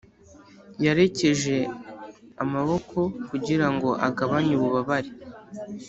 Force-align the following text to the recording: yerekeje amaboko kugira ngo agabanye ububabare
yerekeje 0.83 1.55
amaboko 2.43 2.99
kugira 3.29 3.67
ngo 3.73 3.89
agabanye 4.07 4.53
ububabare 4.55 5.11